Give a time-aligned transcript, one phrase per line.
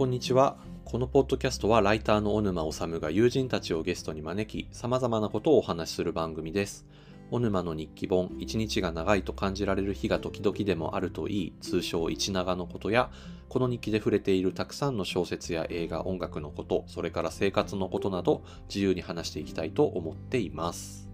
[0.00, 0.56] こんにちは。
[0.86, 6.86] このポッドキャストはライターの小沼治が友人たちをゲストに招き、様々なことをお話しする番組です。
[7.30, 13.10] 小沼の日記本、一日が長いと感じられる日が時々でもあるといい、通称一長のことや、
[13.50, 21.10] この日記で触れているたくさんの小説や映画、音楽のこと、それから生活のことなど、自由に話していきたいと思っています。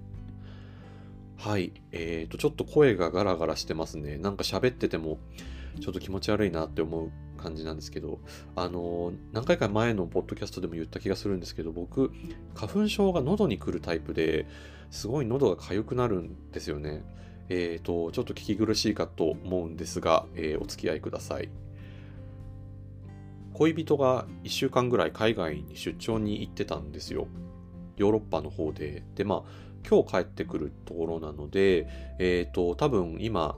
[1.39, 1.73] はい。
[1.91, 4.17] えーと、ちょっと声がガラガラしてますね。
[4.17, 5.19] なんか喋ってても、
[5.81, 8.21] ちょっと気持ち悪いなって思う感じなんですけど、
[8.55, 12.13] あの何回か前のポッドキャストでも言った気がするんですけど、僕、
[12.55, 14.47] 花粉症が喉に来るタイプで
[14.91, 17.03] すごい喉が痒くなるんですよね。
[17.49, 21.49] えーと、ちょっと聞き苦しいかと思うんですが、えーお付き合いください。
[23.55, 27.27] 恋人が1週間ぐらい海外に出張に行ってたんですよ。
[27.97, 29.03] ヨーロッパの方で。
[29.15, 31.87] で、まあ、今日帰ってくるところなので、
[32.19, 33.57] えっ、と、多分今、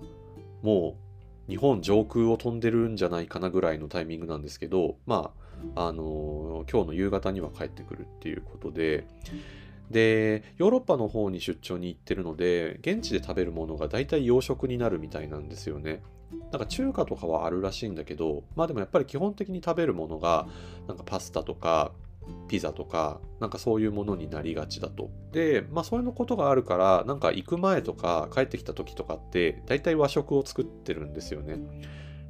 [0.63, 1.08] もう
[1.49, 5.33] 日本上空を飛んでるんじゃないかなぐらいのタイミングなんですけど、ま
[5.75, 9.07] あ、あの今日の夕方には帰ってくるっていうことで、
[9.91, 16.03] で、ヨーロッパの方に出張に行ってるので、現地で食べるものが大体洋食になるみたいなんですよね。
[16.53, 20.47] なんか中華とかはあるらしいんだけど、まあでもやっぱり基本的に食べるものが、
[20.87, 21.93] なんかパスタとか、
[22.49, 25.11] ピザとか、なんかそういうものになりがちだと。
[25.33, 31.59] で、まあそういうことがあるから、なんか行く前とか帰ってきた時とかって、大体和食を作ってるんですよね。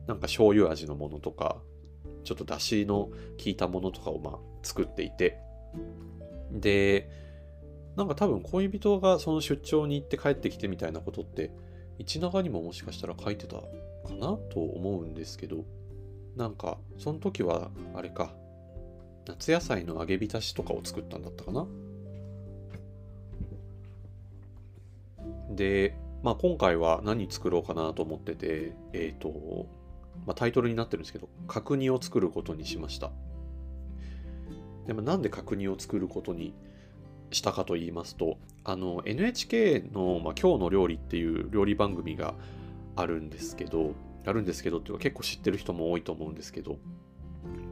[0.06, 1.62] なんか醤油味のものとか、
[2.24, 3.12] ちょっと出汁の効
[3.46, 5.38] いたものとかをまあ作っていて。
[6.50, 7.10] で、
[7.96, 11.50] なんか多分恋人がその出張に行って帰ってきてみたいなことって、
[11.98, 13.64] 一長にももしかしたら書いてたか
[14.18, 15.64] なと思うんですけど、
[16.36, 18.34] なんかその時はあれか、
[19.28, 21.66] 夏野菜の揚げ浸しとかを作ったんだったかな
[25.50, 29.66] で、まあ、今回は何作ろうかなと思ってて、えっ、と、
[30.26, 33.10] まあ、タイトルになってるんですけど、角煮を作ることにしました。
[34.86, 36.54] でもなんで角煮を作ることに
[37.30, 42.34] したかと言いますと、あの NHK の、まあ、今日の料理っていう料理番組が
[42.96, 43.92] あるんですけど、
[44.24, 46.78] あるんですけどっていうか結構知ってる人も多いと思うんですけど、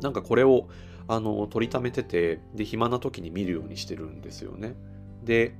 [0.03, 0.69] なんかこれを
[1.09, 4.75] あの取りためてて、で、暇な時に見るようにしてるんですよね。
[5.25, 5.55] で、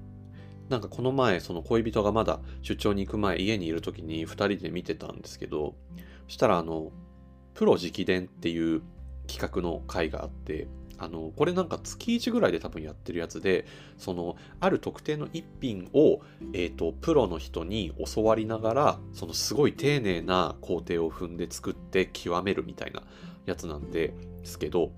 [0.69, 5.75] なんかこの前、その恋人がまだ出張に行く前、家にいる時に2人で見てたんですけど、
[6.27, 6.91] そしたらあの、
[7.55, 8.83] プロ直伝っていう
[9.27, 10.67] 企画の回があって、
[10.99, 13.67] あの、これなんか月1ぐらいで多分やってるやつで、
[13.99, 16.21] その、ある特定の一品を、
[16.55, 23.03] えっ、と、プロの人に教わりながら、そのすごい丁寧な工程を踏んで作って極めるみたいな
[23.45, 24.15] やつなん、で
[24.45, 24.91] すけど、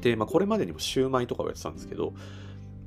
[0.00, 2.14] で、まあ、これまでにもシューマイとかをやってたんですけど、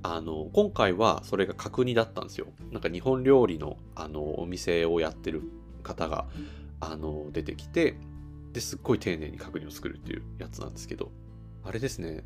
[0.04, 2.48] あの、今回はそれが角煮だったんですよ。
[2.72, 5.44] なんか日本料理の、あの、お店をやってる
[5.84, 6.26] 方が、
[6.80, 7.96] あの、出てきて、
[8.54, 11.12] ですっごい丁寧に角煮を作るっていうやつなんですけど、
[11.64, 12.24] あれですね、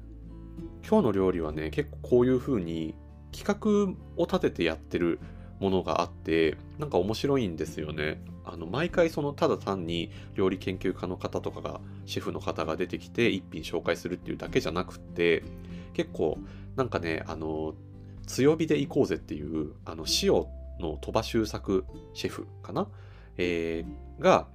[0.87, 2.95] 今日の料理はね、結構こういう風に
[3.31, 5.19] 企画を立ててやってる
[5.59, 8.21] ものがあって、なんか面白いんですよね。
[8.43, 15.43] あの、毎回そのただ単に料理研究家の方とかが、シェフの方が出てきて一品紹介するっていうだけじゃなくって、
[15.93, 16.37] 結構
[16.75, 17.73] なんかね、あの、
[18.27, 20.33] 強火で行こうぜっていう、あの、塩
[20.79, 22.87] の鳥羽周作シェフかな？
[23.37, 24.47] えーが、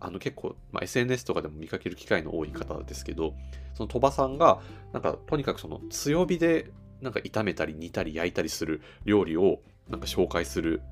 [0.00, 3.34] あの結構、まあ、SNS とかでも見かける機会の多い方ですけど、
[3.74, 4.60] その鳥羽さんが、
[4.92, 6.70] なんかとにかくその強火で
[7.00, 10.82] なんか炒めたり煮たり焼いたりする料理をなんか紹介する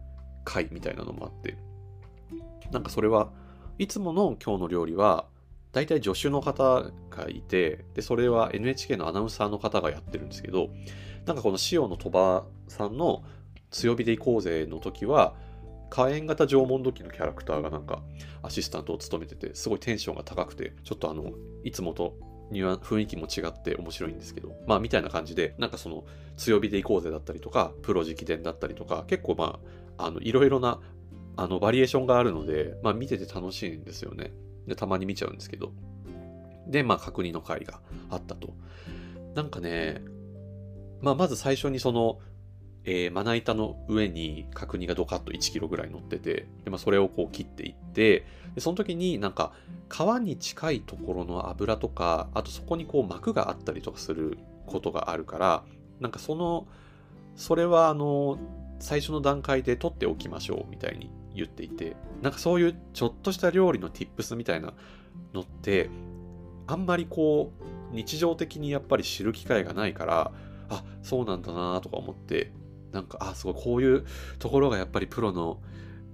[0.44, 1.56] 回みたいなのもあって、
[2.70, 3.30] なんかそれは
[3.78, 5.26] いつもの今日の料理は
[5.72, 10.68] 大体助手の方がいて、で、それは NHK のアナウンサーの方がやってるんですけど、
[11.24, 13.24] なんかこの塩の鳥羽さんの
[13.70, 15.34] 強火で行こうぜの時は、
[15.88, 18.02] 火炎型縄文土器のキャラクターがなんか
[18.42, 21.32] アシスタントを務めてて、すごいテンションが高くて、ちょっとあの、
[21.64, 22.16] いつもと
[22.52, 26.04] には雰囲気も違って面白いんですけど、まあみたいな感じで、なんかその
[26.36, 29.60] 強火でいこうぜだったりとか、プロ直伝だったりとか、結構ま
[29.96, 30.80] あ、あの、いろいろな、
[31.36, 34.32] あの、バリエーションがあるので、まあ見てて楽しいんですよね。
[34.66, 35.72] で、たまに見ちゃうんですけど。
[36.68, 38.54] で、まあ確認の回があったと。
[39.34, 40.02] なんかね、
[41.00, 42.18] まあまず最初にその、
[42.84, 49.52] えーまな板の上に角煮がドカッと1キロぐらい乗ってて、でまあ、それをこう切っていって、でその時になんか
[49.90, 55.64] 皮に近いところの油とか、あとそこにこう膜があったりとかすることがあるから、
[56.00, 56.66] なんかその、
[57.36, 58.38] それはあの、
[58.80, 64.72] 最初の段階で取っておきましょうみたいに言っていて、なんかそういうちょっとした料理の tips みたいな
[65.32, 65.88] のって、
[66.66, 70.32] あんまりこう、日常的にやっぱり知る機会がないから、
[70.68, 72.50] あ、そうなんだなとか思って、
[72.92, 74.04] なんか、あ、すごい、こういう
[74.38, 75.60] ところがやっぱりプロの、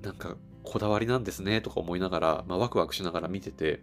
[0.02, 3.80] なんか、こだわりなんですね、とか思いながら、まあ、ワクワクしながら見てて、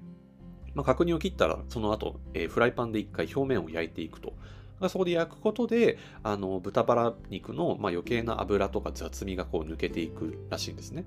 [0.76, 4.34] まあ、角煮を切ったらその後、えー、フライパンで一回表面を焼いていくと。
[4.90, 11.06] そこで焼くことであの豚バラ肉の、まあ、余計な油とか雑味がこう抜けていくらしいんですね。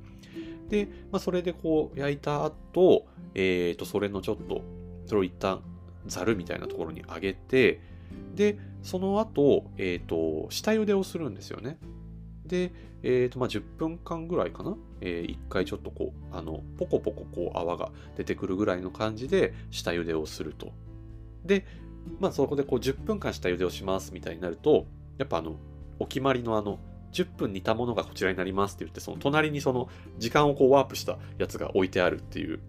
[0.71, 4.63] で、まあ、それでこう焼いた後、えー、とそれのちょっと
[5.05, 5.63] それを一旦
[6.07, 7.81] ざるみたいなところに上げて
[8.35, 11.79] でその後、えーと下茹でをするんですよね。
[12.49, 12.73] で、
[13.03, 20.73] えーとまあ、10分間ぐらいかな、えー、1回ちょっとこう、あの、ポコポコこう泡が出てくるぐらいの感じで下茹でをすると。
[21.45, 21.65] で、
[22.19, 24.87] まあそこでこう10分間下茹でをしますみたいになると、
[25.19, 25.57] やっぱあの、
[26.01, 26.79] お決まりのあの、
[27.13, 29.89] 10分煮たものがこちらになりますって言って、その隣にその
[30.19, 32.61] 時間をこうワープしたやつが置いてあるっていう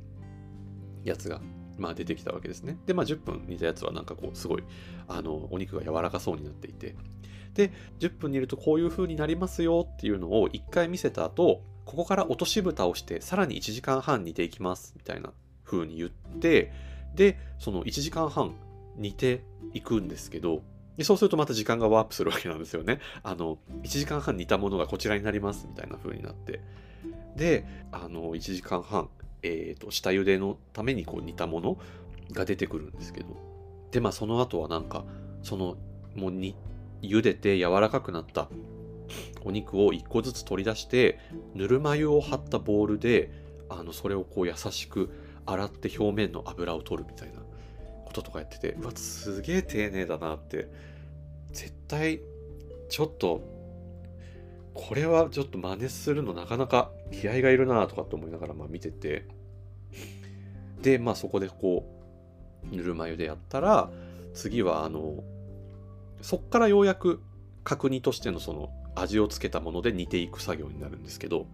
[1.04, 1.42] やつが
[1.80, 2.78] まあ、出てきたわけですね。
[2.86, 4.64] で、まあ、10分煮たやつはなんかこう、すごい、
[5.08, 6.96] あの、お肉が柔らかそうになっていて、
[7.54, 15.34] で、10分煮るとこういう風になりますよっていうのを1回見せた後、ここから落とし蓋をして、さらに1時間半煮ていきます、みたいな
[15.64, 16.72] 風に言って、
[17.16, 18.56] で、その1時間半
[18.96, 19.44] 煮て
[19.74, 20.62] いくんですけど、
[20.98, 23.00] でそうするとまた時間がワープするわけなんですよね。
[23.24, 26.62] あの、1時間半煮たものがこちらになります、みたいな風になって。
[27.36, 29.10] で、あの、1時間半、
[29.44, 31.78] えーと、下茹でのためにこう煮たもの
[32.32, 33.28] が出てくるんですけど。
[33.92, 35.04] でまあその後はなんか
[35.42, 35.76] その
[36.16, 36.56] もうに
[37.02, 38.48] 茹でて柔らかくなった
[39.44, 41.20] お肉を1個ずつ取り出して
[41.56, 43.32] ぬるま湯を張ったボウルで
[43.68, 45.10] あのそれをこう優しく
[45.48, 47.40] 洗って表面の油を取るみたいな
[48.06, 50.68] こととかやっててうわすげえ丁寧だなって。
[51.52, 52.22] 絶対
[52.90, 53.42] ちょっと
[54.74, 59.26] これはちょっと真似するのなかなか気合がいるなとかって思いながらまあ見てて。
[60.82, 61.86] でまあそこでこ
[62.72, 63.90] うぬるま湯でやったら
[64.34, 65.24] 次はあの
[66.22, 67.22] そっからようやく
[67.64, 71.48] 角煮としてのその味をつけたもので煮ていく作業になるんですけど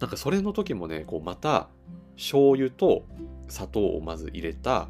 [0.00, 1.68] なんかそれの時もねこうまた
[2.16, 3.04] 醤油と
[3.48, 4.88] 砂糖をまず入れた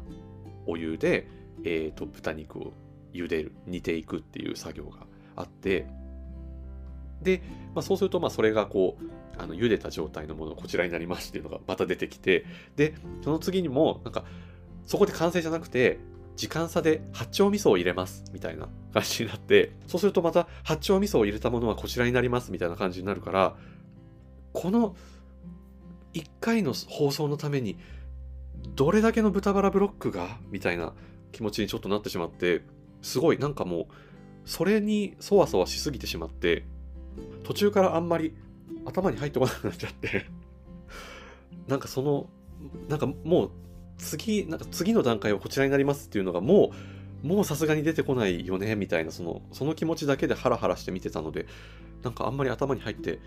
[0.65, 1.27] お湯で、
[1.63, 2.73] えーと豚肉を
[3.13, 5.87] 茹でる煮ていくっていう作業があって
[7.21, 7.41] で、
[7.73, 14.25] まあ、そうするとまあそれがこうあの茹でた状態のものこちらになりますっていうのがまた出てきてでその次にもなんか
[14.85, 15.99] そこで完成じゃなくて
[16.35, 23.55] 時間差で八丁味噌を入れますみたいな感じになってそうするとまた八丁味噌を入れたものはこちらになりますみたいな感じになるから
[24.53, 24.95] この
[26.13, 27.77] 1回の放送のために
[28.75, 30.93] どれだけの豚バラブロックがみたいな
[31.31, 32.61] 気持ちにちょっとなってしまって
[33.01, 33.85] すごいなんかもう
[34.45, 36.65] それにそわそわしすぎてしまって
[37.43, 38.35] 途中からあんまり
[38.85, 40.25] 頭に入ってこなくなっちゃって。
[41.67, 42.29] なんかその
[42.87, 43.51] なんかもう
[43.97, 46.71] 次なんか次の段階はこちらになりますっていうのがも
[47.23, 51.45] うもうさすがに出てこないよねみたいなそのその気持ちだけでハラハラして見てたので
[52.03, 53.19] なんかあんまり頭に入って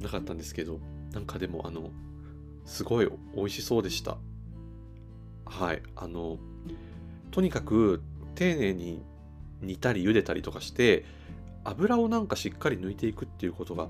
[0.00, 0.80] なかったんですけど
[1.12, 1.90] なんかでもあの
[2.64, 4.16] すごい美味しそうでした。
[5.44, 6.38] はいあの
[7.30, 8.00] とにかく
[8.34, 9.02] 丁寧に
[9.60, 11.04] 煮たり茹でたりとかして
[11.64, 13.88] 油をなんかしっかり抜いていくっていうことが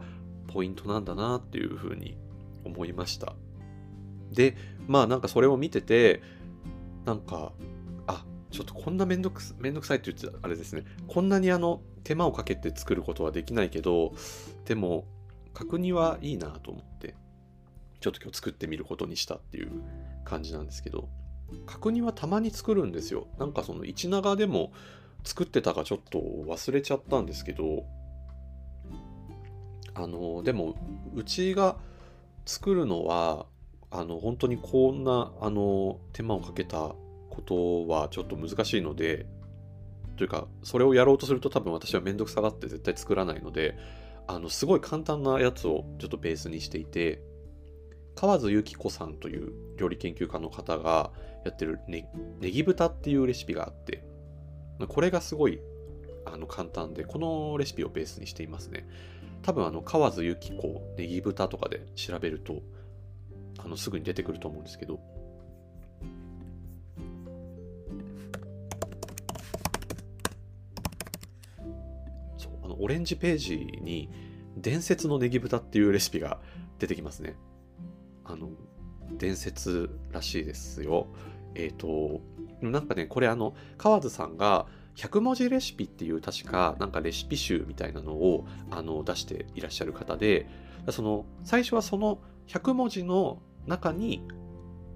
[0.48, 2.16] ポイントなんだなっていうふうに
[2.64, 3.34] 思いました。
[4.30, 6.22] で、まあなんかそれを見てて、
[7.04, 7.52] なんか、
[8.06, 14.14] あ、ちょっとこんなめんどくめんどくさいって言ってあれですね、こんなにあの手間をかけて作ることはできないけど、
[14.64, 15.06] でも
[15.54, 17.14] 角煮はいいなと思って、
[18.00, 19.70] ちょっと今日作ってみることにしたっていう
[20.24, 21.08] 感じなんですけど、
[21.66, 23.26] 角煮はたまに作るんですよ。
[23.38, 24.72] なんかその一長でも
[25.24, 27.84] 作ってたかちょっと忘れちゃったんですけど
[29.94, 30.74] あのでも
[31.14, 31.76] うちが
[32.46, 33.46] 作るのは
[33.90, 36.94] あの本当にこんなあの手間をかけた
[37.30, 39.26] ことはちょっと難しいので
[40.16, 43.76] というかそれをやろうとすると多分私は面倒くさがって絶対作らないので
[44.26, 47.22] あのすごい簡単なやつをちょっとベースにしていて
[48.14, 51.10] 河津由紀子さんという料理研究家の方が
[51.44, 52.08] やってるね
[52.40, 54.04] ネギ豚っていうレシピがあって
[54.86, 55.60] これがすごい
[56.24, 58.86] あの簡単で、このレシピをベースにしていますね。
[59.42, 62.62] 多分、あの、河津由紀子、ネギ豚とかで調べると、
[63.58, 65.00] あの、すぐに出てくると思うんですけど、
[72.36, 74.08] そう、あの、オレンジページに、
[74.56, 76.38] 伝説のネギ豚っていうレシピが
[76.78, 77.36] 出てきますね。
[78.24, 78.50] あの、
[79.18, 81.06] 伝説らしいですよ。
[81.54, 82.20] えっ、ー、と、
[82.70, 84.66] なんかね、これあの、河津さんが
[84.96, 90.46] 100文字レシピっていう確かなんかレシピ集みたいなのをあの出していらっしゃる方で、
[90.90, 94.22] その最初はその100文字の中に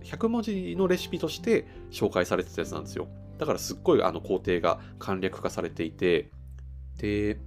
[0.03, 3.09] 100文字のレシピとして紹介されてたやつなんですよ。
[3.39, 6.31] だからすっごいあの工程が簡略化されていて、
[6.99, 7.39] で、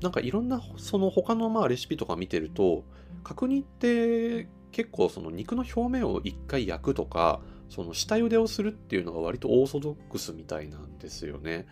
[0.00, 2.84] なんかいろんなその他のまあレシピとか見てると、
[3.24, 11.66] 角煮って結構その肉の表面を一回焼くとか、その下茹でをするっていうのが割とオーソドックスみたいなんですよね。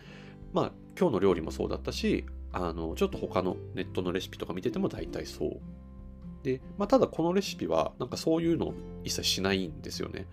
[0.53, 5.59] まあ今日の料理もそうだったしあのちょっと他のネットのレシピとか見てても大体そう。
[6.43, 8.73] で、まあ、ただこのレシピはなんかそういうの
[9.03, 10.27] 一切しないんですよね。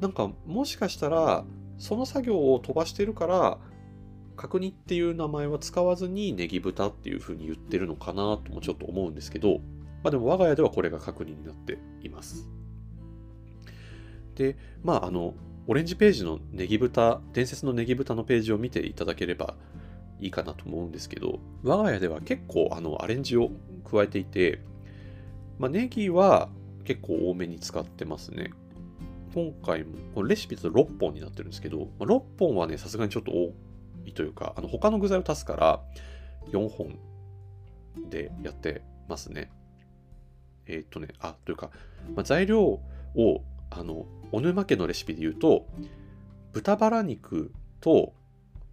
[0.00, 1.44] なんかもしかしたら
[1.78, 3.58] その作業を飛ばしてるから
[4.36, 9.60] 角煮っていう名前は使わずにネギ豚っていう風に言ってるのかなともちょっと思うんですけど、
[10.02, 12.48] まあでも我が家ではこれが角煮になっています。
[14.34, 15.34] で、まああの、
[15.66, 19.54] オレンジページのネギ豚、伝説のネギ豚のページを見ていただければ
[20.20, 23.50] いいかなと思うんですけど、我が家では結構あのアレンジを
[23.88, 24.60] 加えていて、
[25.58, 26.48] まあ、ネギは
[26.84, 28.50] 結構多めに使ってますね。
[29.34, 33.54] 今回も、このレシピだと6本になってるんですけど、まあ、6本はね、さすがにちょっと多
[34.04, 35.80] いというか、あの他の具材を足すから
[36.50, 36.98] 4本
[38.10, 39.50] でやってますね。
[40.66, 41.70] えー、っとね、あ、というか、
[42.14, 42.80] まあ、材料を、
[43.74, 45.66] あの、小沼家のレシピで言うと、
[46.52, 48.12] 豚バラ肉と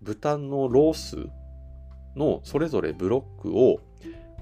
[0.01, 1.29] 豚のロース
[2.15, 3.79] のそれぞれブロックを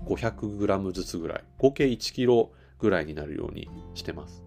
[0.06, 2.50] 500g ずつぐらい、合計 1kg
[2.80, 4.44] ぐらいになるようにしてます。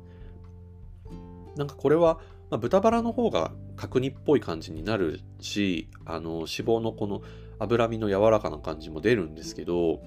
[1.57, 7.23] なんかこれは、まあ、豚バラの方が角煮っぽい感じになるし、あの脂肪のこの
[7.59, 10.01] 脂身の柔らかな感じも出るんですけど、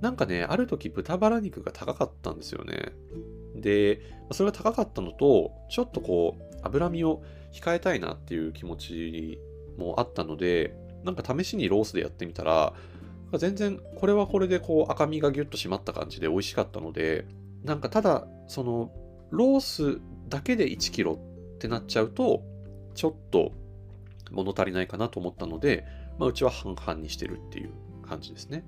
[0.00, 2.92] なんかね、ある時豚バラ肉が高かったんですよね。
[3.60, 4.00] で、
[4.32, 7.22] それが高かったのと、ちょっとこう、脂身を
[7.52, 9.40] 控えたいなっていう気持ち
[9.78, 12.74] もあったので、なんか試しにロースでやってみたら、
[13.38, 17.26] 全然これはこれでこう赤身がギュッと締まった感じで美味しかったので、
[17.64, 18.92] なんかただ、その、
[19.30, 21.18] ロースだけで1キロ
[21.54, 22.42] ってなっちゃうと、
[22.94, 23.52] ちょっと
[24.30, 25.84] 物足りないかなと思ったので、
[26.18, 27.70] まあ、うちは半々にしてるっていう
[28.06, 28.64] 感じですね。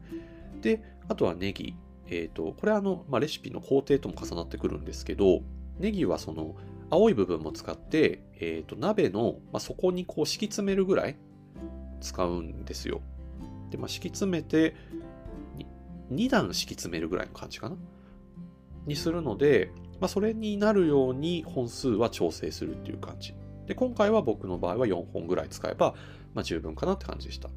[0.60, 1.74] で、あとはネギ。
[2.10, 5.42] えっ、ー、と、これはあの、まあ、レシピの工程とも重なってくるんですけど、
[5.78, 6.56] ネギはその
[6.90, 11.16] 青い部分も使って、えっ、ー、と、鍋の、まあ、底にこう敷き詰めるぐらい
[12.00, 13.00] 使うんですよ。
[13.70, 14.74] で、まあ、敷き詰めて、
[16.12, 17.76] 2段敷き詰めるぐらいの感じかな？
[18.86, 23.34] にするので、まあ、それになるように本数は調整するっていう感じ。
[23.66, 25.94] で、今回は僕の場合は4本ぐらい使えば、
[26.34, 27.50] まあ、十分かなって感じでした。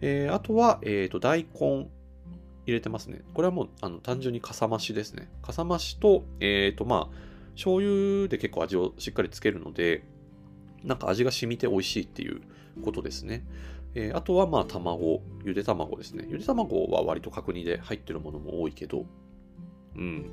[0.00, 1.90] えー、あとは、えっ、ー、と、大根
[2.66, 3.22] 入れてますね。
[3.34, 5.28] これはもう、あの、単純にかさ増しですね。
[5.42, 7.16] かさ増しと、えっ、ー、と、まあ、
[7.54, 10.04] 醤油で結構味をしっかりつけるので、
[10.84, 12.40] なんか味が染みて美味しいっていう
[12.84, 13.44] ことですね。
[13.94, 16.26] えー、あとは、まあ、卵、ゆで卵ですね。
[16.28, 19.06] ゆで卵は割と角煮で入ってるものも多いけど、
[19.96, 20.30] うん。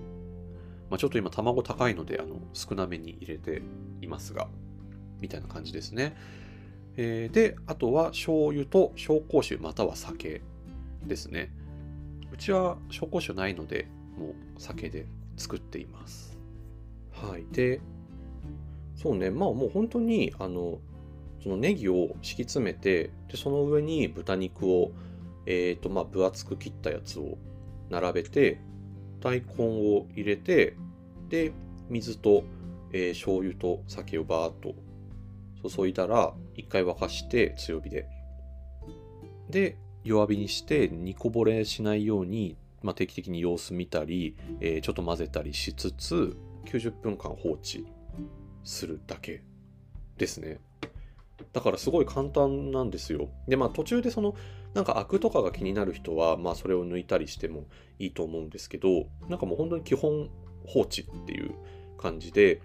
[0.89, 3.61] まあ、ちょっと今、卵高いので、あの、少なめに入れて
[4.01, 4.47] いますが、
[5.19, 6.15] みたいな感じですね。
[6.97, 10.41] えー、で、あとは醤油と紹興酒または酒
[11.05, 11.51] ですね。
[12.37, 16.37] うちは紹興酒ないので、もう酒で作っています。
[17.11, 17.45] はい。
[17.51, 17.81] で、
[18.95, 20.77] そうね、まあもう本当に、あの、
[21.41, 24.91] そのネギを敷き詰めて、で、その上に豚肉を、
[25.47, 27.39] えっ、ー、と、まあ分厚く切ったやつを
[27.89, 28.61] 並べて、
[29.19, 29.65] 大根
[29.95, 30.77] を入れて、
[31.29, 31.53] で、
[31.89, 32.43] 水と、
[32.93, 34.75] えー、醤油と酒をバーっと
[35.67, 38.07] 注いだら、一回沸かして強火で。
[39.49, 46.35] で、弱火にして煮こぼれしないように、まあ、定期的に様子見たり、えー、ちょっと混ぜたりしつつ、
[46.65, 47.85] 90分間放置
[48.63, 49.43] するだけ
[50.17, 50.59] ですね。
[51.53, 53.29] だからすごい簡単なんですよ。
[53.47, 54.35] で、まあ途中でその、
[54.73, 57.65] なんかアクとかが気になる人は、まあそれを抜いたりしても
[57.99, 60.29] いいと思うんですけど、なんかもう本当に基本
[60.65, 61.53] 放置っていう
[61.97, 62.61] 感じで、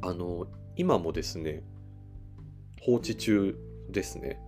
[0.00, 0.46] あの、
[0.76, 1.62] 今もですね、
[2.80, 3.58] 放置中
[3.90, 4.40] ですね。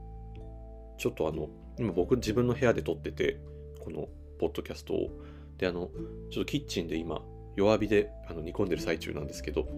[0.98, 1.48] ちょっとあの、
[1.78, 3.40] 今僕自分の部屋で撮ってて、
[3.80, 5.10] このポッドキャストを。
[5.58, 5.90] で、あの、
[6.30, 7.22] ちょっとキッチンで今、
[7.56, 9.68] 弱火であの煮込んでる最中なんですけど、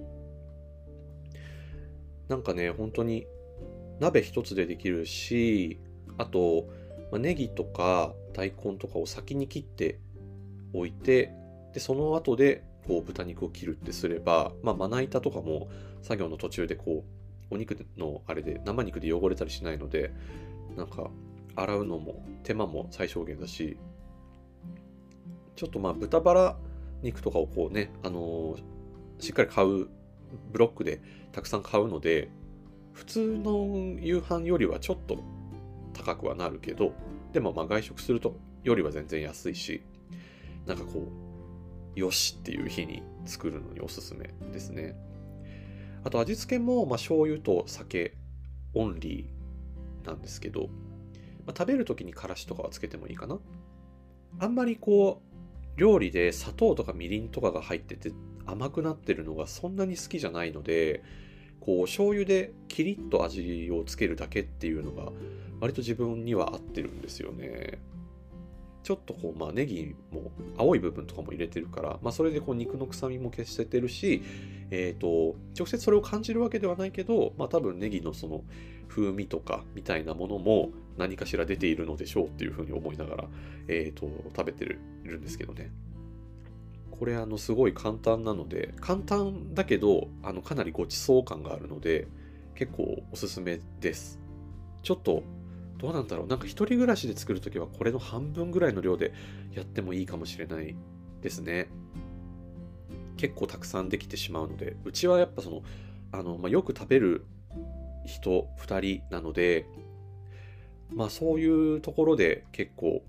[2.28, 3.26] なんかね、本当に
[4.00, 5.80] 鍋一つでできるし、
[6.18, 6.68] あと、
[7.10, 10.00] まあ、ネギとか大根とかを先に切って
[10.72, 11.32] おいて、
[11.72, 15.68] で、その後でこう豚肉を切るってすれば、まあ、まな板とかも
[16.02, 17.04] 作業の途中でこ
[17.50, 20.12] うお肉のあれで生肉で汚れたりしないので
[20.76, 21.10] なんか
[21.56, 23.76] 洗うのも手間も最小限だし
[25.56, 26.56] ちょっとまあ豚バラ
[27.02, 29.88] 肉とかをこうね、あのー、しっかり買う
[30.52, 31.00] ブロックで
[31.32, 32.30] たくさん買うので
[32.92, 35.18] 普通の夕飯よりはちょっと
[35.92, 36.92] 高くはなるけど
[37.32, 39.82] でもまあ外食するとよりは全然安いし
[40.66, 41.08] なんかこ
[41.96, 44.94] うよしっていう日に作るのにおすすめですね。
[46.04, 48.14] あと味付けも、まあ、醤油と酒
[48.74, 50.68] オンリーなんですけど、
[51.46, 53.38] まあ、食べる時にからしとかはつけてもいいかな。
[54.38, 55.36] あんまりこう、
[55.76, 58.12] 料理で砂糖とかみりんとかが入ってて
[58.46, 61.02] 甘くなってるのがそんなに好きじゃないので
[61.60, 65.12] こう醤油でキリッと味をつけるだけっていうのが
[65.60, 67.80] 割と自分には合ってるんですよね。
[68.82, 74.22] ちょっとこう、まあ、ネギも青い部分とかも入れてるから、まあ、それでこう肉の臭みも消してるし、
[74.70, 78.44] えっ、ー、と、直接それを感じるわけではないけど、まあ、多分ネギのその
[78.88, 83.24] 風味とかみたいなものも何かしら出ているのでしょうっていうふうに思いながら、
[83.68, 84.78] えっ、ー、と、食べてる
[85.18, 85.70] んですけどね。
[86.90, 92.08] これあのすごい簡単なので簡単だけどあのかなりごちそう感があるので
[92.54, 94.18] 結構おすすめです
[94.82, 95.22] ちょっと
[95.76, 99.12] どうなんだろうなんか一人暮らしで作るときはこれの半分ぐらいの量で
[99.52, 100.74] やってもいいかもしれない
[101.20, 101.68] ですね。
[103.16, 105.62] 結構たくさんできてしまうので、うちはやっぱその、
[106.12, 107.24] あの、まあ、よく食べる
[108.06, 109.66] 人2人なので、
[110.90, 113.02] まあそういうところで結構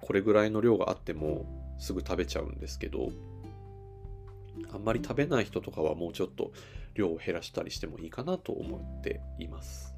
[0.00, 1.46] これぐらいの量があっても
[1.78, 3.10] すぐ食べちゃうんですけど、
[4.72, 6.52] あんまり食べない人とかはもうちょっと
[6.94, 9.94] 量を減らしたりしてもいいかなと思っています。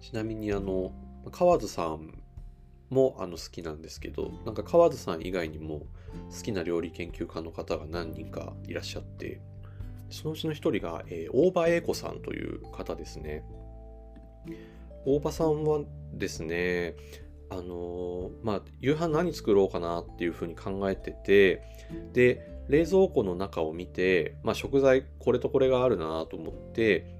[0.00, 0.92] ちなみにあの
[1.30, 2.18] 河津さん
[2.90, 5.86] もあの好きなんですけどなんか河津さん以外にも
[6.36, 9.40] 好きな料理研究家の方が何人かいらっしゃって
[10.12, 13.44] そのうちの一人が、えー、大場英子さんという方ですね。
[15.04, 15.80] 大場さんは
[16.12, 16.94] ですね
[17.50, 21.62] あのー、まあ夕飯何作ろうかなっていうふうに考えてて
[22.12, 27.14] で冷蔵庫の中を見て、まあ、食材これとこれがあるなと思って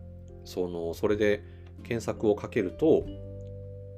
[0.44, 1.42] そのそれで
[1.82, 3.04] 検索をかけると、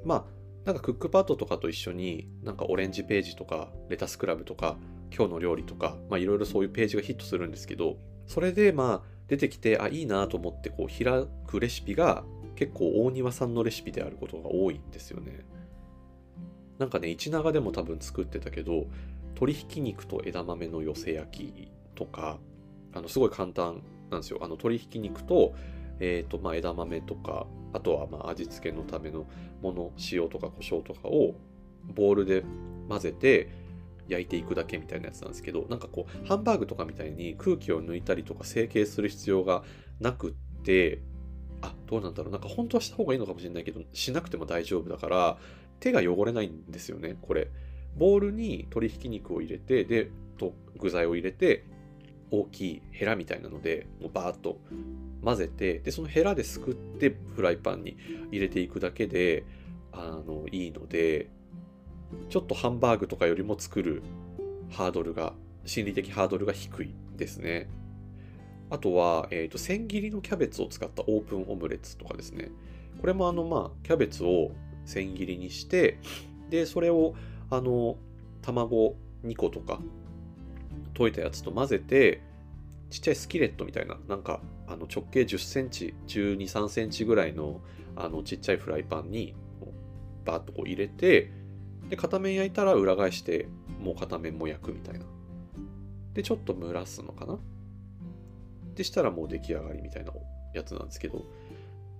[0.04, 0.24] まあ、
[0.64, 4.76] なんかクックパッドとかと一緒に、なんかオレンジページとか、レタスクラブとか、
[5.16, 12.24] 今日の料理とか、まあいろいろそういうページがヒットするんですけど、それでまあ出てきて、あ、いいなと思ってこう開くレシピが
[12.56, 15.44] 結構大庭さんのレシピであることが多いんですよね。
[16.78, 18.86] なんかね、一長でも多分作ってたけど、
[19.28, 22.38] 鶏ひき肉と枝豆の寄せ焼きとか、
[22.92, 24.38] あのすごい簡単なんですよ。
[24.40, 25.54] あの鶏ひき肉と
[26.00, 29.26] えーとまあ、枝豆とかあとはまあ味付けのための
[29.62, 31.34] もの塩とか胡椒とかを
[31.94, 32.44] ボウルで
[32.88, 33.48] 混ぜて
[34.08, 39.62] 焼いていくだけみたいなやつなんですけどなんかこうハンバーグとかみたいに空気を抜いたりとか成形する必要が
[40.00, 41.00] なくって
[41.62, 42.32] あどうなんだろう。
[42.32, 45.38] なんか本当はした方がいいのかもしれないけどしなくても大丈夫だから
[45.80, 47.48] 手が汚れないんですよねこれ。
[47.96, 51.64] ボウルに鶏ひき肉を入れてでと具材を入れて
[52.30, 54.58] 大きいヘラみたいなのでもうバーッと
[55.22, 57.96] 混ぜてでそのヘラですくってフライパンに
[58.30, 59.44] 入れていくだけで
[59.92, 61.30] あのいいので
[62.28, 64.02] ちょっとハンバーグとかよりも作る
[64.70, 67.68] ハードルが心理的ハードルが低いですね。
[68.70, 72.50] あとは、えーと、千切りのキャベツを使ったオープンオムレツとかですね。
[73.00, 74.52] これもあのまあキャベツを
[74.86, 75.98] 千切りにして
[76.50, 77.14] でそれを
[77.50, 77.96] あの
[78.42, 79.78] 卵2個とか
[80.94, 82.22] 溶いたやつと混ぜて
[82.90, 87.60] ちっちゃいスキレットみたいななんかあの直径10センチ、12、3センチぐらいの
[87.96, 89.34] あのちっちゃいフライパンに
[90.24, 91.30] バーッとこう入れて、
[91.88, 93.48] で、片面焼いたら裏返して、
[93.80, 95.04] もう片面も焼くみたいな。
[96.14, 97.38] で、ちょっと蒸らすのかな。
[98.74, 100.12] でしたらもう出来上がりみたいな
[100.52, 101.24] やつなんですけど、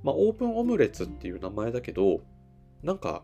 [0.03, 2.21] まあ、オープンオムレツっていう名前だけど、
[2.83, 3.23] なんか、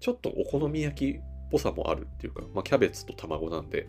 [0.00, 3.86] ちょっとお好み焼きっぽさもあるっていうか、まあ、キャベツと卵なんで、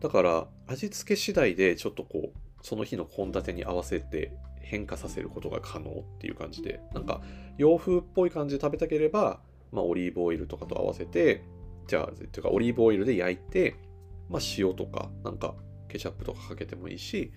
[0.00, 7.22] だから味付け次第でちょっとこうその日の献立に合わせて変化させることが可能っていう感じで、なんか
[7.56, 9.40] 洋風っぽい感じで食べたければ、
[9.72, 11.42] まあ、オリーブオイルとかと合わせて、
[11.86, 13.76] じゃあ、っていうかオリーブオイルで焼いて、
[14.28, 15.54] まあ、塩とか、なんか
[15.88, 17.32] ケチャップとかかけてもいいし、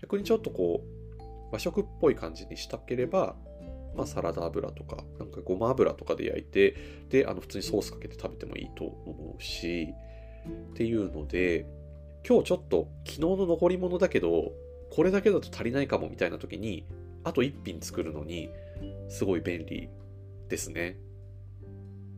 [0.00, 3.36] 逆にちょっとこう、和食っぽい感じにしたければ、
[3.94, 6.76] まあ、サラダ油とか、なんかごま油とかで焼いて、
[7.10, 9.88] で、あの普通にソースかけて食べてもいいと思うし、
[10.72, 11.66] っていうので、
[12.26, 14.52] 今日ちょっと昨日の残り物だけど、
[14.90, 16.86] これだけだと足りないかもみたいな時に、
[17.24, 18.50] あと1品作るのに、
[19.08, 19.88] すごい便利
[20.48, 20.96] ですね。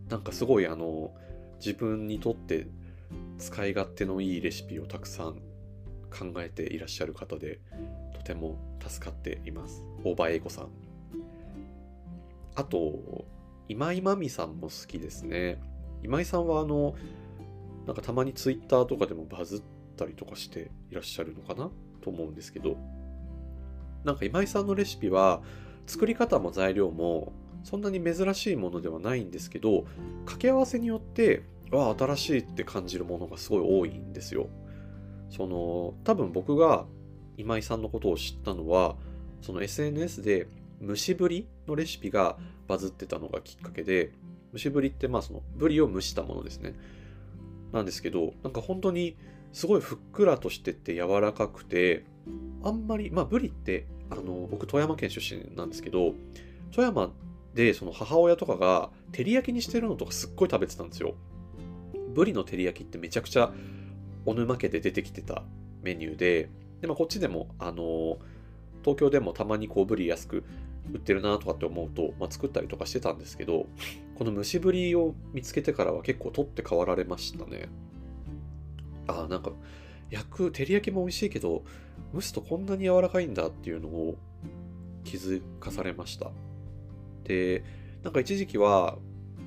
[0.08, 1.12] なんかすごいあの、
[1.58, 2.66] 自分にとって
[3.38, 5.34] 使い勝手のいいレシピをたくさん
[6.10, 7.60] 考えていらっしゃる方で、
[8.14, 9.84] とても助かっています。
[10.04, 10.68] 大場英子さん。
[12.54, 13.24] あと、
[13.68, 15.60] 今井真美さんも好きですね。
[16.02, 16.94] 今井さんはあの、
[17.86, 19.62] なんかたまにツイッターとかでもバズっ
[19.96, 21.70] たりとかしていらっしゃるのかな？
[22.02, 22.76] と思うんですけど、
[24.04, 25.42] なんか今井さんのレシピは
[25.86, 27.32] 作り方も材料も
[27.64, 29.85] そんなに珍しいものではないんですけど、
[30.20, 34.48] 掛け合わせによって、わあ、新しいって感じるものがすごい多いんですよ。
[35.31, 36.87] その、多分僕が
[37.37, 38.96] 今井さんのことを知ったのは、
[39.40, 40.46] その SNS で
[40.87, 44.12] 蒸しぶりのレシピがバズってたのがきっかけで、
[44.53, 46.74] 蒸しぶりってまあそのブリを蒸したものですね。
[47.72, 49.16] なんですけど、なんか本当に
[49.53, 52.05] すごいふっくらとしてて柔らかくて、
[52.62, 56.14] あんまり、まあブリって、あの、僕富山県出身なんですけど、
[56.70, 57.12] 富山
[57.54, 61.14] でその母親とかが照り焼きにしてるのとかすっごい食べてたんですよ。
[62.14, 63.52] ブリの照り焼きってめちゃくちゃ
[64.24, 65.42] 小沼家で出てきてた
[65.82, 66.48] メニューで、
[66.80, 68.18] でまあ、こっちでも、あの
[68.82, 70.44] 東京でもたまにこうブリ安く
[70.92, 73.66] 売ってるなとかって思うと、まあ、作ったりとかしてたんですけど、
[74.16, 77.68] この蒸しブリを見つけてからは結構取って代わられましたね。
[79.06, 79.52] ああ、なんか、
[80.10, 81.64] 焼く、照り焼きも美味しいけど、
[82.14, 84.16] 蒸すとこんなに柔らかいんだっていうのを
[85.04, 86.30] 気づかされました。
[87.24, 87.64] で、
[88.02, 88.98] なんか一時期は、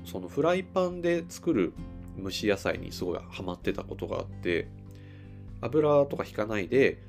[0.04, 1.72] そのフライパンで作る
[2.22, 4.68] 蒸し野菜にすごいハマってたことがあって、
[5.60, 7.02] 油とか引かないで、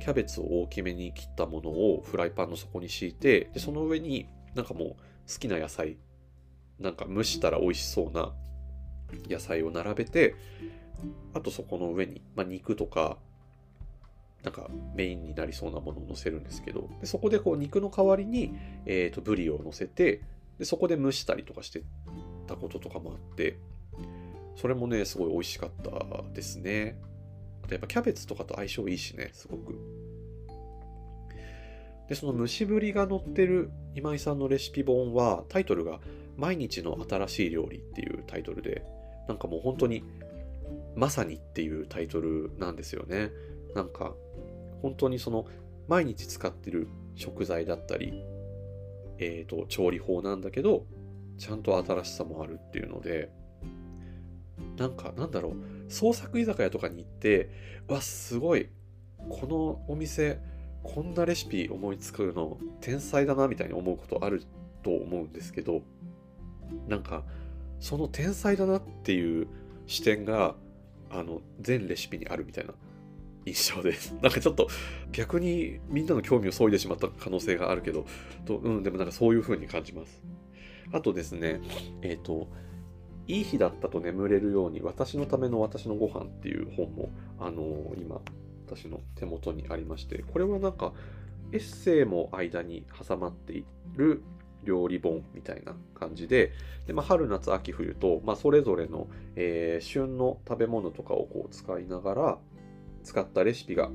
[0.00, 5.96] キャベツを大きめに切ったものをフライパンの底に敷いて、でその上になんかもう好きな野菜、
[6.78, 8.32] なんか蒸したら美味しそうな
[9.28, 10.34] 野菜を並べて、
[11.34, 13.18] あとそこの上に、まあ、肉とか、
[14.46, 18.54] なんかメインになりそうなものを乗せるんですけど、でそこでこう肉の代わりに、
[18.86, 20.22] えー、とブリを乗せて
[20.58, 21.82] で、そこで蒸したりとかして
[22.46, 23.58] たこととかもあって、
[24.54, 26.96] それもね、すごい美味しかったですね。
[27.64, 29.74] あとやっぱキャベツとかと相性いいしね、すごく。
[32.08, 35.98] で、その蒸しぶりが載ってる今井さんのレシピ本は、タイトルが
[36.36, 38.84] 毎日の新しい料理っていうタイトルで、
[39.26, 40.04] なんかもう本当に
[40.94, 43.30] まさにっていうタイトルなんですよね。
[43.76, 44.14] なんか
[44.80, 45.46] 本当にその
[45.86, 48.24] 毎日使ってる食材だったり、
[49.18, 50.86] え、ー、と、調理法なんだけど、
[51.38, 53.30] ちゃんと新しさもあるっていうので、
[54.76, 55.54] なんか、なんだろう、
[55.88, 57.50] 創作居酒屋とかに行って、
[57.88, 58.68] わ、すごい、
[59.28, 60.40] このお店、
[60.82, 64.42] こんなレシピ思いつくの天才だなみたいに思うことある
[64.82, 65.82] と思うんですけど、
[66.88, 67.24] なんか、
[67.78, 69.48] その天才だなっていう
[69.86, 70.56] 視点が、
[71.10, 72.74] あの、全レシピにあるみたいな。
[73.46, 74.12] 印象です。
[74.22, 74.68] なんかちょっと
[75.12, 78.04] 逆にみんなの興味を削いでしまった可能性があるけど、
[78.44, 80.22] とうん、でもなんかそういう風に感じます。
[80.92, 81.60] あとですね、
[82.02, 82.48] えっ、ー、と、
[83.28, 88.20] いい日だったと眠れるように私のための私のご飯っていう本も、あのー、今、
[88.66, 90.92] 私の手元にありまして、これはなんか
[91.52, 93.64] エッセイも間に挟まってい
[93.96, 94.22] る
[94.64, 96.52] 料理本みたいな感じで、
[96.86, 102.38] でまあ、春、夏、秋、冬と、まあ、それぞれの、えー、旬の食べ物とかをこう使いながら、
[103.06, 103.88] 使ったレシピが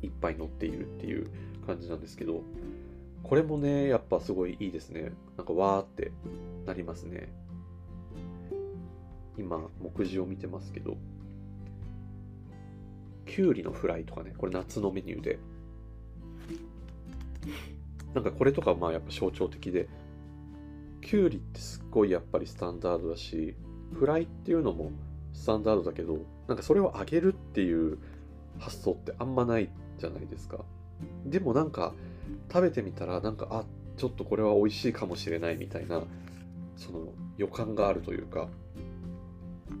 [0.00, 1.28] いっぱい載っているっていう
[1.66, 2.42] 感じなんですけど、
[3.22, 5.12] これもね、やっぱすごいいいですね。
[5.36, 6.12] なんかわーって
[6.64, 7.30] なりますね。
[9.36, 10.96] 今、目次を見てますけど、
[13.26, 15.38] きゅうりのフライとかね、これ夏のメニューで、
[18.14, 19.90] なんかこれとかまあやっぱ象徴的で、
[21.02, 23.54] きゅうりってすっごいやっぱりスタンダードだし、
[23.92, 24.90] フライっていうのも
[25.36, 26.18] スタンダードだけど、
[26.48, 27.98] なんかそれを揚げるっていう
[28.58, 29.68] 発想ってあんまない
[29.98, 30.64] じゃないですか。
[31.24, 31.94] でもなんか
[32.52, 33.64] 食べてみたらなんかあ
[33.96, 36.02] ちょっとこれは美味しいかもしれないみたいな
[36.76, 38.48] その予感があるというか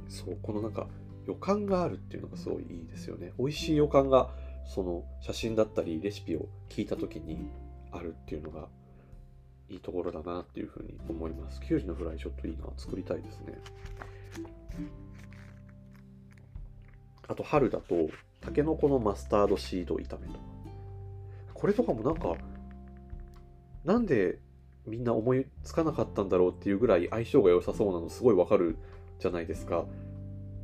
[0.08, 0.88] そうこのなんか
[1.26, 3.32] 予感があるっていうのがすごいいいですよね。
[3.38, 4.30] 美味しい予感が
[4.66, 7.50] その写真だったりレシピを聞いた時に
[7.92, 8.68] あるっていうのが
[9.68, 11.60] いいところだなっていうふうに思います。
[11.60, 13.58] きゅうりのフライちょっといいな作りたいですね。
[17.28, 18.08] あと春だと、
[18.40, 20.38] タケノコのマスタードシード炒めとか。
[21.54, 22.36] これとかもなんか、
[23.84, 24.38] なんで
[24.86, 28.76] みんな思いつかなかったんだろうっていうぐらい相性が良さそうなのすごいわかる
[29.18, 29.84] じゃないですか。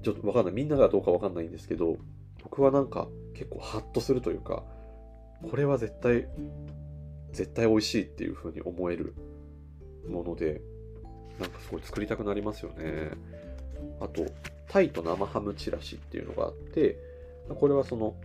[0.02, 0.54] ちょっとわかんない。
[0.54, 1.96] みんながどうかわかんないんですけど、
[2.42, 4.64] 僕はなんか結構ハッとするというか、
[5.48, 6.26] これは絶対、
[7.32, 9.14] 絶対美味しいっていう風に思える
[10.08, 10.60] もので、
[11.40, 13.10] なんかすごい作りたくなりますよね。
[14.00, 14.24] あと、
[14.72, 16.96] タイと生ハムチラシっていうのがあって、
[17.60, 18.16] これはその、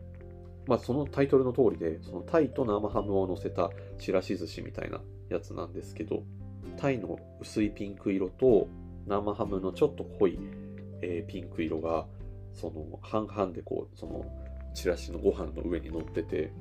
[0.66, 6.24] まあそのタイトルの通りで、そのタイと生ハムを乗せたちらし寿司みたいなやつなんですけど、
[6.78, 8.70] タイの薄いピンク色と
[9.08, 10.40] 生ハムのちょっと濃い、
[11.02, 12.06] えー、ピンク色が、
[12.54, 14.26] その半々でこう、その
[14.74, 16.54] チラシのご飯の上に乗ってて、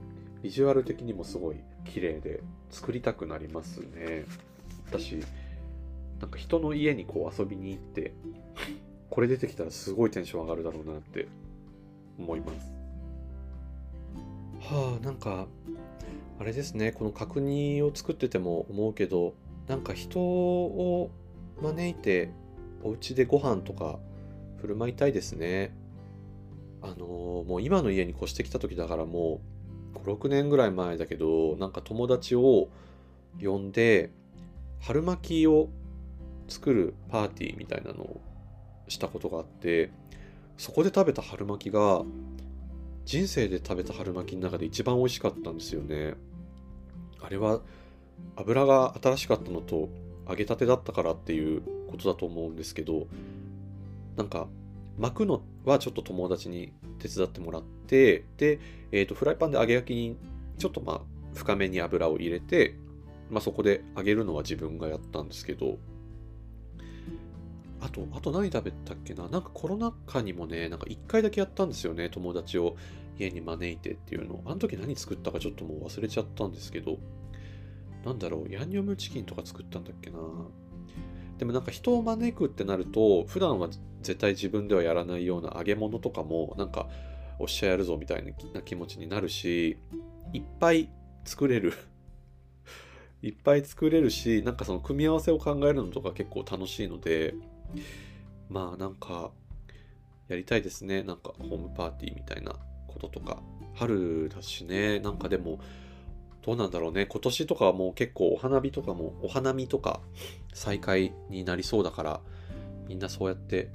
[0.43, 4.25] ビジュアル的にもすごい綺麗で作りたくなりますね。
[4.89, 5.21] 私、
[6.21, 8.15] なんか人の家にこう遊びに行って、
[9.11, 11.29] これ出てきたらすごいテンション上がるだろうなって
[12.19, 12.73] 思います。
[14.61, 15.47] はあ、なんか、
[16.39, 19.35] あれですね、この角煮を作ってても思うけど、
[19.69, 21.11] なんか人を
[21.61, 22.31] 招いて
[22.83, 23.99] お家でご飯とか
[24.61, 25.75] 振る舞いたいですね。
[26.83, 29.41] あのー、もう今の家に越してきた時だからも
[29.95, 32.69] う5、6年ぐらい前だけど、なんか友達を
[33.43, 34.11] 呼んで、
[34.81, 35.69] 春巻きを
[36.49, 38.21] 作るパーティーみたいなのを
[38.89, 39.91] したことがあって
[40.59, 42.03] そこで食べた春巻きが
[43.05, 46.15] 人生で食べた春巻きの中で一番美味しかったんですよね。
[47.21, 47.61] あれは
[48.37, 49.89] 油が新しかったのと
[50.29, 53.07] 揚げたてだったからっていうことだと思うんですけど
[54.17, 54.49] なんか
[54.99, 58.59] 巻くのはちょっと友達に手伝ってもらってで、
[58.93, 60.17] えー、とフライパンで揚げ焼きに
[60.59, 61.01] ちょっとまあ
[61.35, 62.77] 深めに油を入れて、
[63.31, 65.79] まあ、そこで揚げるのは自分がやったんですけど
[67.81, 69.29] あと、あと何食べたっけな？
[69.29, 72.09] なんかコロナ禍にもね、なんか一回だけやったんですよね。
[72.09, 72.77] 友達を
[73.19, 74.43] 家に招いてっていうの。
[74.45, 76.99] あの時何作ったかちょっともう忘れちゃったんですけど、
[78.05, 80.19] なんだろう、ヤンニョムチキンとか作ったんだっけな？
[81.39, 83.69] でもなんか人を招くってなると、普段は
[84.01, 86.89] 絶対自分ではやらないような揚げ物とかも、なんか、
[87.39, 89.77] おっしゃやるぞみたいな気持ちになるし、
[90.33, 90.89] いっぱい
[91.25, 91.75] 作れる
[93.21, 97.35] いっぱい作れるし、なんかその組み合わせを考えるのとか結構楽しいので、
[98.49, 99.31] まあなんか、
[100.29, 101.03] やりたいですね。
[101.03, 102.53] なんかホームパーティーみたいな
[102.89, 103.43] こととか。
[103.75, 105.61] 春だしね、なんかでも、
[106.43, 107.07] どうなんだろうね。
[107.07, 110.01] 今年とかはもう結構お花火とかも、お花見とか
[110.55, 112.21] 再開になりそうだから、
[112.89, 113.71] みんなそうやって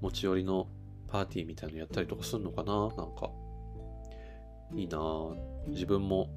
[0.00, 0.66] 持ち寄りの
[1.08, 3.30] パーティーみたいなのやったりとかするのかななんか、
[4.74, 4.98] いいな
[5.68, 6.28] 自分も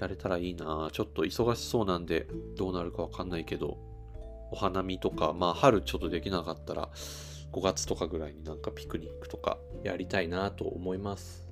[0.00, 3.78] やれたらいいなちょっと忙しそうなんでどうなるかわかんないけど、
[4.52, 6.88] お花見とか、まあ春ちょっとできなかったら
[7.52, 11.48] 5月とかぐらいになんかピクニックとかやりたいなと思います。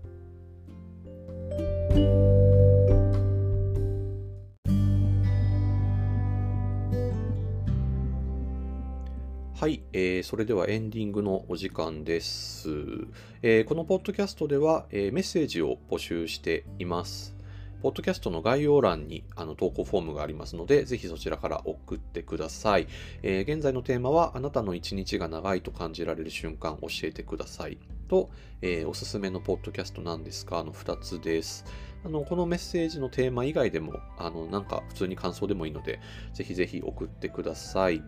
[9.60, 12.70] はい、えー、それではエンディングのお時間です。
[13.42, 17.39] えー、このポッドキャストでは、えー、メッセージを募集しています。
[17.80, 22.86] ポッドキャストの概要欄にあの投稿フォームがありますので、ぜひそちらから送ってください。
[23.22, 27.78] えー、現在のテーマは、あなたの一日が長いと感じられる瞬間教えてください。
[28.08, 31.64] と、えー、おすすめのポッドキャストなんですかの2つです。
[32.04, 36.00] あの、このメッセージのテーマ以外でも、あの、なんか普通に感想でもいいので、
[36.34, 38.02] ぜひぜひ送ってください。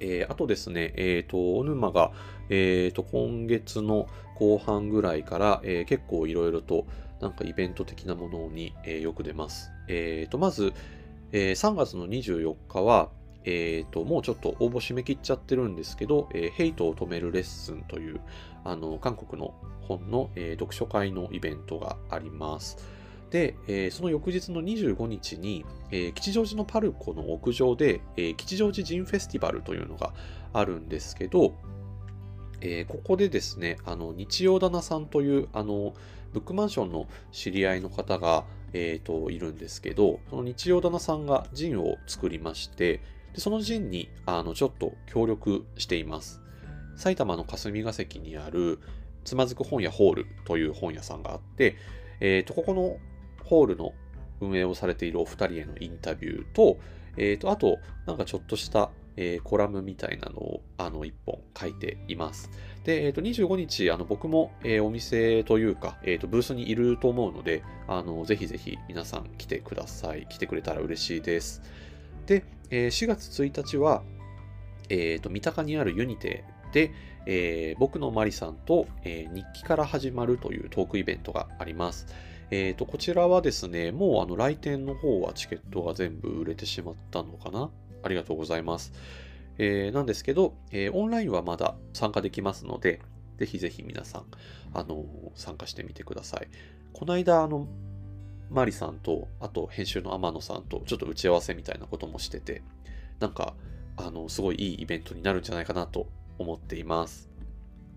[0.00, 2.12] えー、あとですね、えっ、ー、と、小沼が、
[2.50, 6.86] えっ、ー、と、今月の後半ぐらいから、え結構いろいろと、
[7.20, 9.70] なんかイベント的なものに、えー、よく出ます。
[9.88, 10.72] えっ、ー、と、まず、
[11.32, 13.10] えー、3月の24日は、
[13.44, 18.20] えっ、と、もうちょっと応募締め切っちゃってるんですけど、えヘイトを止めるレッスンという、
[18.64, 22.76] あの、韓国の本の、え読書会のイベントがあります。
[23.30, 30.12] で、えその翌日の25日に、え吉祥寺のパルコの屋上で、え吉祥寺ジンフェスティバルというのが
[30.52, 31.54] あるんですけど、
[32.60, 35.94] えここでですね、あの、日曜棚さんという、あの、
[36.32, 43.00] ブックマンションの知り合いの方が、えーと、いるんですけど、その日曜棚さんがジンを作りまして、
[43.34, 46.40] でそのジンにあのちょっと協力しています。
[46.96, 48.80] 埼玉の霞が関にある
[49.24, 51.76] つまずく本屋ホールという本屋さんがあって、
[52.20, 52.96] えーと、ここの
[53.44, 53.92] ホールの
[54.40, 56.78] 運営をされているお二人へのインタビューと、
[57.16, 62.50] えーと、あと、なんかちょっとした、えー、コラムみたいなのをあの一本書いています。
[62.84, 70.26] で、えー、と25日、あの僕も、えー、お店というか、えー、とブースにいると思うので、あのぜひぜひ皆さん来てください。
[70.28, 71.62] 来てくれたら嬉しいです。
[72.26, 74.04] で、えー、4月1日は、
[74.88, 76.92] えー、と三鷹にあるユニテで、
[77.26, 82.06] えー、僕のマリさんと、えー、日記から始まるというトークイベントがあります。
[82.52, 87.68] えー、とこちらはですね、もうあの来店の方はチケットが全部売れてしまったのかな
[88.02, 88.92] ありがとうございます。
[89.58, 93.00] えー、なんですけど、えー、オンラインはまだ参加できますので、
[93.38, 94.24] ぜひぜひ皆さん、
[94.74, 96.48] あの、参加してみてください。
[96.92, 97.68] この間、あの、
[98.50, 102.62] マリさんと、あと編集の天野さんとちょっと打ち合わせみたいなこともしてて、
[103.20, 103.54] なんか、
[103.96, 106.08] あの、すごいいいイベントになるんじゃないかなと
[106.38, 107.28] 思っています。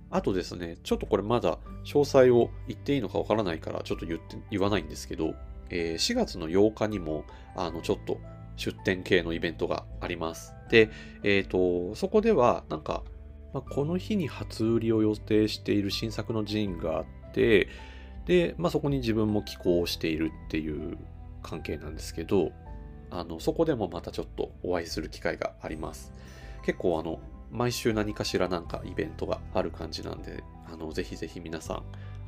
[0.09, 5.35] あとですね、ちょっとこれまだ詳細を言っていいのかわからないから、ちょっと言って言わないんですけど、
[5.69, 7.23] えー、4月の8日にも、
[7.55, 8.19] あの、ちょっと
[8.62, 10.54] 出店系のイベントがあります。
[10.69, 10.89] で、
[11.24, 13.04] えっ、ー、と、そこでは、なんか、
[13.54, 17.67] まあ、この日に初売りを予定している新作のジーンがあって、
[18.28, 20.97] で、まあ、そこに自分も寄稿しているっていう
[21.41, 22.52] 関係なんですけど、
[23.10, 26.13] あの、そこでもまたちょっとお会いする機会があります。
[26.63, 27.19] 結構あの、
[27.50, 31.84] 毎週何かしらなんかイベントがある感じなんで、あの、ぜひぜひ皆さん、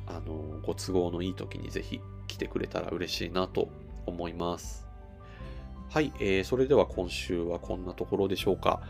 [0.06, 3.68] あの、ご都合のいい時にぜひ来てくれたら嬉しいなと
[4.04, 4.83] 思います。
[5.94, 8.80] はい、えー、それでは今週はこんなところでしょうか。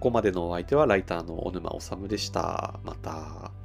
[0.00, 2.80] ここまでのお相手はライターの小沼治でした。
[2.84, 3.63] また。